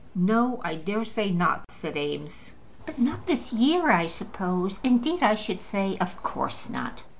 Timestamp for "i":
0.63-0.77, 3.91-4.07, 5.21-5.35